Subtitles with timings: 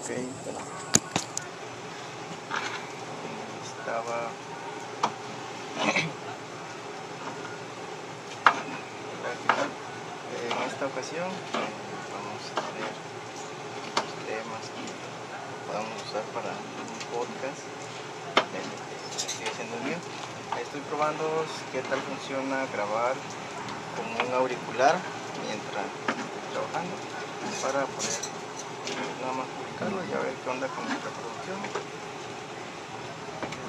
[0.00, 0.10] Ok,
[3.64, 4.18] estaba.
[10.38, 11.72] En esta ocasión eh,
[12.14, 12.92] vamos a ver
[14.28, 14.86] temas que
[15.66, 17.62] podamos usar para un podcast.
[19.16, 19.98] Estoy haciendo el mío.
[20.62, 23.14] Estoy probando qué tal funciona grabar
[23.96, 24.96] con un auricular
[25.44, 26.94] mientras estoy trabajando
[27.62, 28.38] para poder
[29.78, 31.60] publicarlo y a ver qué onda con mi reproducción.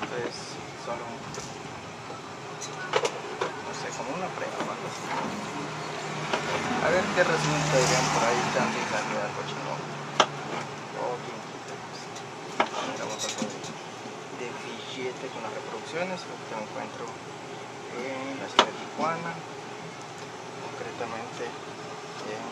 [0.02, 1.06] Entonces solo
[3.46, 4.74] no sé como una prueba o
[6.80, 9.78] a ver qué resulta dirían por ahí también la vida cochinón
[13.00, 13.30] algo de,
[14.42, 17.06] de billete con las reproducciones lo que me encuentro
[17.94, 19.32] en la ciudad de Tijuana
[20.66, 22.44] concretamente en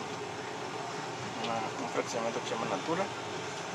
[1.48, 3.04] un fraccionamiento que se llama Natura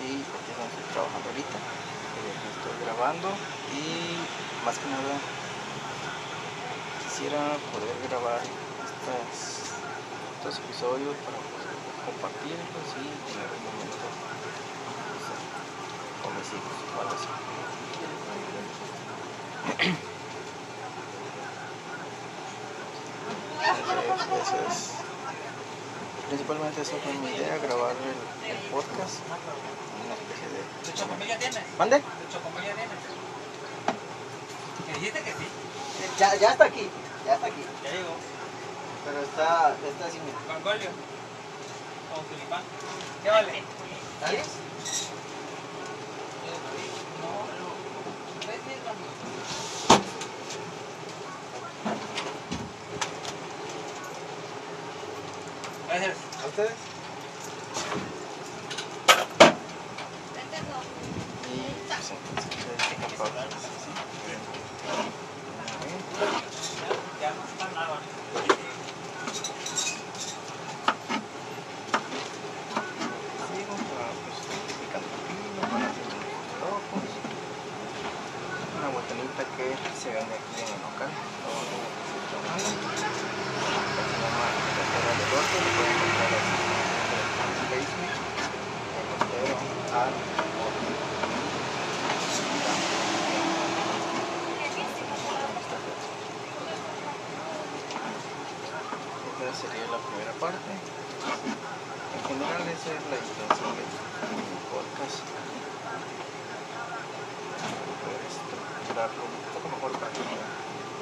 [0.03, 3.27] y aquí es donde estoy trabajando ahorita aquí estoy grabando
[3.71, 4.19] y
[4.65, 5.15] más que nada
[7.03, 9.79] quisiera poder grabar estas,
[10.35, 11.71] estos episodios para poder
[12.03, 14.07] compartirlos y tener un momento
[15.23, 15.35] sé,
[16.19, 17.31] con mis hijos o algo así
[23.63, 25.03] entonces eso es
[26.27, 29.21] principalmente esa fue mi idea, grabar el, el podcast.
[30.93, 31.59] ¿Tu chocomilla tienes?
[31.79, 31.99] ¿Mande?
[31.99, 32.97] ¿Tu chocomilla tienes?
[34.87, 35.47] ¿Me dijiste que sí?
[36.19, 36.87] Ya, ya está aquí,
[37.25, 37.65] ya está aquí.
[37.83, 38.15] Ya llegó.
[39.03, 40.37] Pero está, está así, mira.
[40.53, 40.91] Congolio.
[42.13, 42.61] Con tulipán.
[43.23, 43.63] ¿Qué vale?
[44.27, 44.47] ¿Quieres?
[55.89, 56.15] Gracias.
[56.43, 56.71] ¿A ustedes?
[61.53, 61.55] Y
[62.75, 65.07] pues entonces es capaz.
[67.21, 67.97] Ya no está nada.
[73.47, 74.37] Sigo para pues
[74.75, 77.07] picando pino, para hacer unos locos.
[78.75, 81.11] Una botanita que se vende aquí en el local.
[81.47, 82.75] Todo lo que estoy trabajando.
[83.93, 88.11] Que se llama Costera de Roto, lo pueden encontrar así en el Facebook.
[88.99, 89.55] El Costero
[89.95, 90.91] al Roto.
[99.43, 100.71] Esta sería la primera parte.
[100.75, 103.89] En general esa es la intención del
[104.71, 105.23] podcast.
[108.03, 110.43] Poder estructurarlo un poco mejor para tenga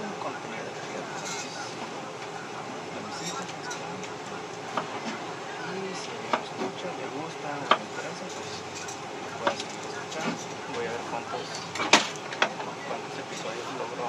[0.06, 1.58] un contenido de calidad para mis-
[2.86, 3.98] para mis hijos, más que nada.
[5.72, 8.50] Y si me escuchan, les gusta, les interesa, pues
[9.42, 10.38] pueden seguir escuchando.
[10.78, 11.46] Voy a ver cuántos,
[12.86, 14.06] cuántos episodios logro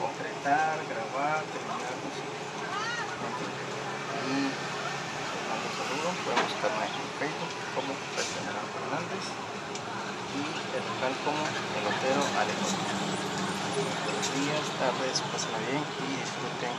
[0.00, 2.24] concretar, grabar, terminar, no sé.
[4.30, 9.24] Y les mando un saludo, pueden buscarme en Facebook como Personal Fernández
[10.30, 10.42] y
[10.72, 12.84] el local como el Otero Alejandro.
[14.04, 16.72] Buenos días, tardes, pásenla bien y disfruten